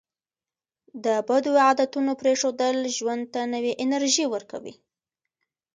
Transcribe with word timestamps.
د 1.05 1.07
بدو 1.27 1.53
عادتونو 1.65 2.11
پرېښودل 2.21 2.77
ژوند 2.97 3.23
ته 3.33 3.41
نوې 3.53 3.73
انرژي 3.83 4.25
ورکوي. 4.33 4.73